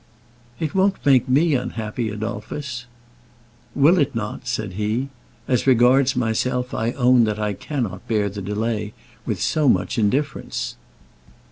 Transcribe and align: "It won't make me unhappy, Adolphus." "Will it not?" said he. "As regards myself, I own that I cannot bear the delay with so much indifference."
"It 0.59 0.73
won't 0.73 1.05
make 1.05 1.29
me 1.29 1.53
unhappy, 1.53 2.09
Adolphus." 2.09 2.87
"Will 3.75 3.99
it 3.99 4.15
not?" 4.15 4.47
said 4.47 4.73
he. 4.73 5.09
"As 5.47 5.67
regards 5.67 6.15
myself, 6.15 6.73
I 6.73 6.93
own 6.93 7.25
that 7.25 7.37
I 7.37 7.53
cannot 7.53 8.07
bear 8.07 8.27
the 8.27 8.41
delay 8.41 8.93
with 9.27 9.39
so 9.39 9.69
much 9.69 9.99
indifference." 9.99 10.75